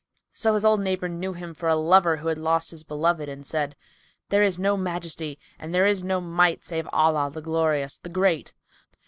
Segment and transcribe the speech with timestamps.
[0.33, 3.45] So his old neighbour knew him for a lover who had lost his beloved and
[3.45, 3.75] said,
[4.29, 8.09] "There is no Majesty and there is no Might, save in Allah, the Glorious, the
[8.09, 8.55] Great!